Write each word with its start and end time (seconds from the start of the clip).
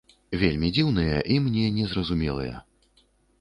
Вельмі 0.43 0.71
дзіўныя, 0.77 1.19
і 1.35 1.37
мне 1.49 1.67
не 1.77 1.85
зразумелыя. 1.93 2.55